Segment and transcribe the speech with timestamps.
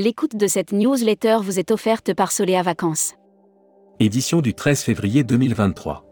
[0.00, 3.14] L'écoute de cette newsletter vous est offerte par Soléa Vacances.
[3.98, 6.04] Édition du 13 février 2023.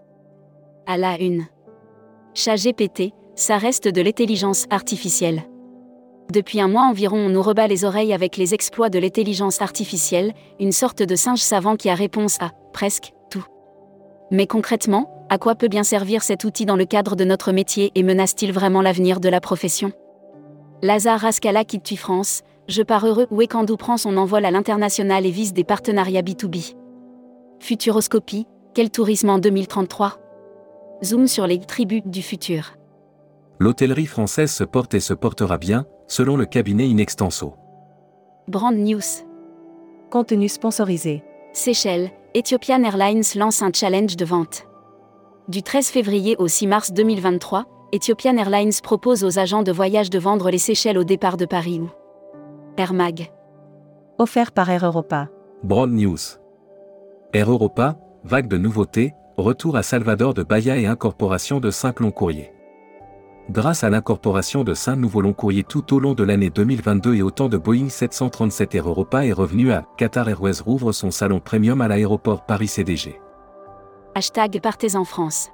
[0.88, 1.46] À la une.
[2.34, 5.44] ChatGPT, ça reste de l'intelligence artificielle.
[6.32, 10.34] Depuis un mois environ, on nous rebat les oreilles avec les exploits de l'intelligence artificielle,
[10.58, 13.46] une sorte de singe savant qui a réponse à presque tout.
[14.32, 17.92] Mais concrètement, à quoi peut bien servir cet outil dans le cadre de notre métier
[17.94, 19.92] et menace-t-il vraiment l'avenir de la profession?
[20.82, 25.52] Lazare Rascala quitte France, je pars heureux, Wekandou prend son envol à l'international et vise
[25.52, 26.74] des partenariats B2B.
[27.60, 30.18] Futuroscopie, quel tourisme en 2033
[31.04, 32.74] Zoom sur les tribus du futur.
[33.58, 37.54] L'hôtellerie française se porte et se portera bien, selon le cabinet Inextenso.
[38.48, 39.24] Brand News.
[40.10, 41.22] Contenu sponsorisé.
[41.52, 44.66] Seychelles, Ethiopian Airlines lance un challenge de vente.
[45.48, 50.18] Du 13 février au 6 mars 2023, Ethiopian Airlines propose aux agents de voyage de
[50.18, 51.88] vendre les Seychelles au départ de Paris ou
[52.78, 53.32] Air Mag.
[54.18, 55.28] Offert par Air Europa.
[55.62, 56.18] Broad News.
[57.32, 62.10] Air Europa, vague de nouveautés, retour à Salvador de Bahia et incorporation de 5 longs
[62.10, 62.52] courriers.
[63.48, 67.22] Grâce à l'incorporation de 5 nouveaux longs courriers tout au long de l'année 2022 et
[67.22, 71.80] autant de Boeing 737 Air Europa est revenu à Qatar Airways rouvre son salon premium
[71.80, 73.18] à l'aéroport Paris CDG.
[74.14, 75.48] Hashtag Partez en France.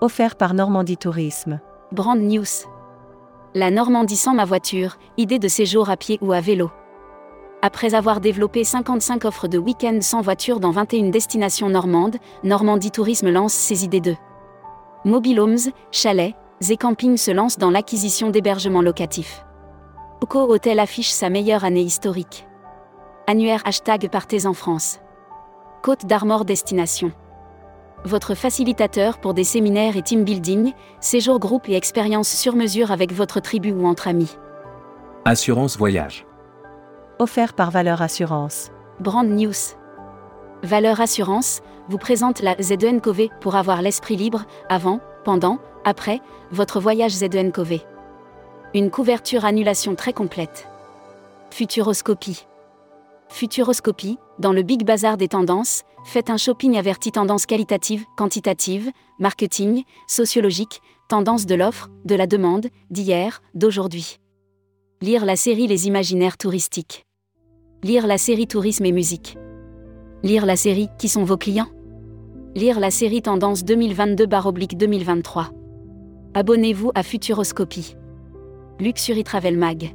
[0.00, 1.60] Offert par Normandie Tourisme.
[1.92, 2.46] Brand News.
[3.52, 6.70] La Normandie sans ma voiture, idée de séjour à pied ou à vélo.
[7.62, 13.28] Après avoir développé 55 offres de week-end sans voiture dans 21 destinations normandes, Normandie Tourisme
[13.28, 14.14] lance ses idées de
[15.04, 15.58] mobile homes,
[15.90, 16.36] chalets
[16.68, 19.44] et camping se lance dans l'acquisition d'hébergements locatifs.
[20.20, 22.46] Oco Hotel affiche sa meilleure année historique.
[23.26, 25.00] Annuaire hashtag Partez en France.
[25.82, 27.10] Côte d'Armor Destination
[28.04, 33.12] votre facilitateur pour des séminaires et team building, séjours groupe et expériences sur mesure avec
[33.12, 34.36] votre tribu ou entre amis.
[35.24, 36.26] Assurance voyage.
[37.18, 38.70] Offert par Valeur Assurance.
[39.00, 39.76] Brand News.
[40.62, 47.12] Valeur Assurance vous présente la ZENCOV pour avoir l'esprit libre avant, pendant, après votre voyage
[47.12, 47.80] ZENCOV.
[48.74, 50.68] Une couverture annulation très complète.
[51.50, 52.46] Futuroscopie.
[53.30, 59.84] Futuroscopie, dans le Big Bazar des tendances, faites un shopping averti tendance qualitative, quantitative, marketing,
[60.08, 64.18] sociologique, tendance de l'offre, de la demande, d'hier, d'aujourd'hui.
[65.00, 67.06] Lire la série Les imaginaires touristiques.
[67.82, 69.38] Lire la série Tourisme et musique.
[70.22, 71.70] Lire la série Qui sont vos clients?
[72.56, 75.46] Lire la série Tendance 2022-2023.
[76.34, 77.94] Abonnez-vous à Futuroscopie.
[78.80, 79.94] Luxury Travel Mag.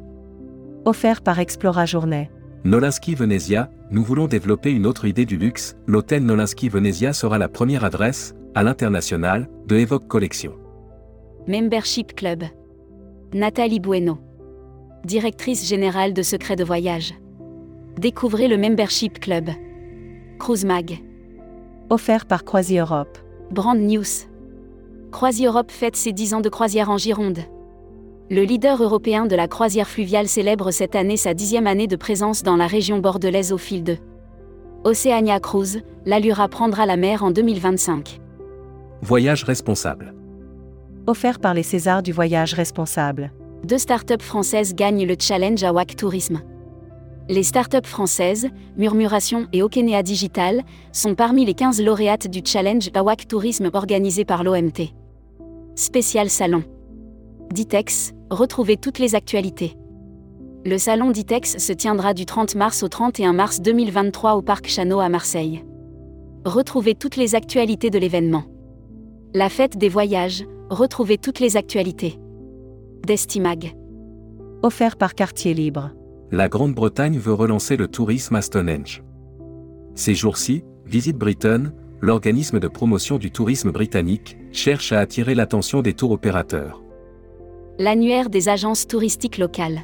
[0.86, 2.30] Offert par Explora Journée.
[2.66, 5.78] Nolinski Venezia, nous voulons développer une autre idée du luxe.
[5.86, 10.54] L'hôtel Nolinski Venezia sera la première adresse, à l'international, de Evoque Collection.
[11.48, 12.44] Membership Club.
[13.36, 14.18] Nathalie Bueno.
[15.04, 17.14] Directrice générale de Secrets de Voyage.
[18.00, 19.52] Découvrez le Membership Club.
[20.40, 21.04] Cruise Mag.
[21.92, 23.20] Offert par Croisi Europe.
[23.52, 24.26] Brand News.
[25.12, 27.42] Croisi Europe fête ses 10 ans de croisière en Gironde.
[28.32, 32.42] Le leader européen de la croisière fluviale célèbre cette année sa dixième année de présence
[32.42, 33.98] dans la région bordelaise au fil de
[34.84, 38.20] Oceania Cruise, l'Allura prendra la mer en 2025.
[39.04, 40.16] Voyage responsable.
[41.06, 43.32] Offert par les Césars du voyage responsable.
[43.64, 46.42] Deux startups françaises gagnent le challenge AWAC Tourisme.
[47.30, 53.28] Les startups françaises, Murmuration et Okenea Digital, sont parmi les 15 lauréates du challenge AWAC
[53.28, 54.90] Tourisme organisé par l'OMT.
[55.76, 56.64] Spécial salon.
[57.52, 59.78] Ditex, retrouvez toutes les actualités.
[60.66, 65.00] Le salon Ditex se tiendra du 30 mars au 31 mars 2023 au Parc Chano
[65.00, 65.64] à Marseille.
[66.44, 68.46] Retrouvez toutes les actualités de l'événement.
[69.34, 72.20] La fête des voyages, retrouvez toutes les actualités.
[73.06, 73.76] Destimag.
[74.64, 75.92] Offert par Quartier Libre.
[76.32, 79.04] La Grande-Bretagne veut relancer le tourisme à Stonehenge.
[79.94, 85.94] Ces jours-ci, Visite Britain, l'organisme de promotion du tourisme britannique, cherche à attirer l'attention des
[85.94, 86.85] tours opérateurs.
[87.78, 89.82] L'annuaire des agences touristiques locales.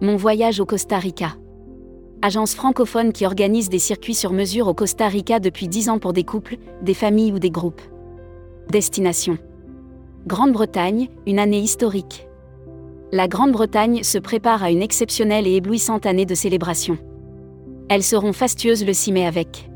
[0.00, 1.34] Mon voyage au Costa Rica.
[2.22, 6.12] Agence francophone qui organise des circuits sur mesure au Costa Rica depuis 10 ans pour
[6.12, 7.82] des couples, des familles ou des groupes.
[8.70, 9.36] Destination.
[10.28, 12.28] Grande-Bretagne, une année historique.
[13.10, 16.98] La Grande-Bretagne se prépare à une exceptionnelle et éblouissante année de célébration.
[17.88, 19.68] Elles seront fastueuses le 6 mai avec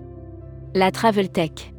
[0.75, 1.73] la Travel Tech.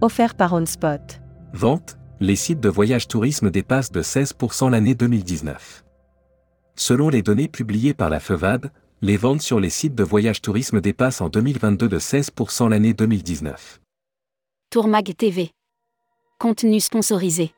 [0.00, 1.20] Offert par OnSpot.
[1.52, 5.84] Vente, les sites de voyage tourisme dépassent de 16% l'année 2019.
[6.76, 8.70] Selon les données publiées par la FEVAD,
[9.02, 13.80] les ventes sur les sites de voyage tourisme dépassent en 2022 de 16% l'année 2019.
[14.70, 15.50] Tourmag TV.
[16.38, 17.52] Contenu sponsorisé.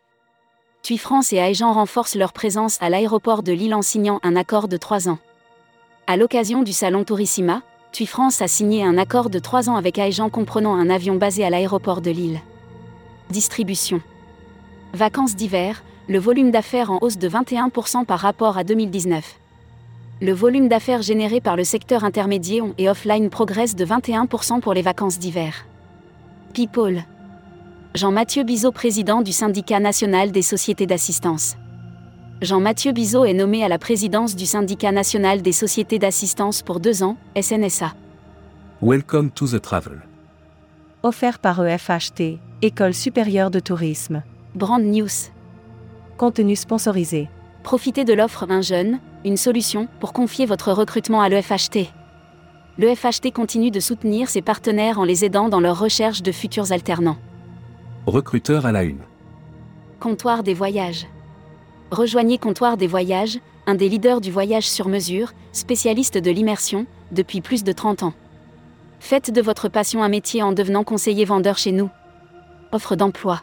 [0.82, 4.68] TUI France et Aegean renforcent leur présence à l'aéroport de Lille en signant un accord
[4.68, 5.18] de 3 ans.
[6.06, 7.62] À l'occasion du salon Tourissima,
[7.92, 11.44] TUI France a signé un accord de 3 ans avec Aegean comprenant un avion basé
[11.44, 12.40] à l'aéroport de Lille.
[13.30, 14.00] Distribution.
[14.94, 19.38] Vacances d'hiver, le volume d'affaires en hausse de 21% par rapport à 2019.
[20.22, 24.82] Le volume d'affaires généré par le secteur intermédiaire et offline progresse de 21% pour les
[24.82, 25.66] vacances d'hiver.
[26.54, 27.02] People.
[27.94, 31.56] Jean-Mathieu Bizot, président du syndicat national des sociétés d'assistance.
[32.40, 37.02] Jean-Mathieu Bizot est nommé à la présidence du syndicat national des sociétés d'assistance pour deux
[37.02, 37.94] ans, SNSA.
[38.80, 40.02] Welcome to the travel.
[41.02, 44.22] Offert par EFHT, École supérieure de tourisme.
[44.56, 45.28] Brand News.
[46.16, 47.28] Contenu sponsorisé.
[47.62, 51.92] Profitez de l'offre Un jeune, une solution pour confier votre recrutement à l'EFHT.
[52.78, 57.18] L'EFHT continue de soutenir ses partenaires en les aidant dans leur recherche de futurs alternants.
[58.06, 59.02] Recruteur à la une.
[60.00, 61.06] Comptoir des voyages.
[61.90, 67.42] Rejoignez Comptoir des voyages, un des leaders du voyage sur mesure, spécialiste de l'immersion, depuis
[67.42, 68.14] plus de 30 ans.
[69.00, 71.90] Faites de votre passion un métier en devenant conseiller vendeur chez nous.
[72.72, 73.42] Offre d'emploi.